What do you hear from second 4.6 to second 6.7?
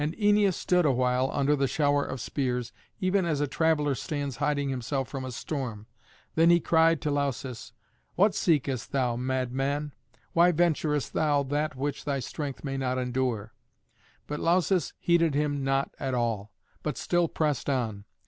himself from a storm. Then he